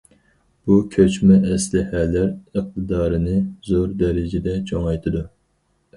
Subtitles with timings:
[0.69, 3.37] بۇ كۆچمە ئەسلىھەلەر ئىقتىدارنى
[3.71, 5.23] زور دەرىجىدە چوڭايتىدۇ.